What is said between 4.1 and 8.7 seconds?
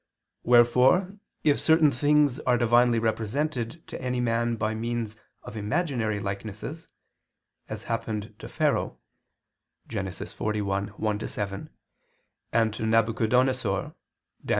man by means of imaginary likenesses, as happened to